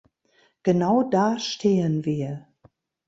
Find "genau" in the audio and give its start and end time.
0.63-1.03